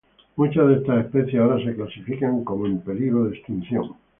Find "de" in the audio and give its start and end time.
0.67-0.73, 3.25-3.37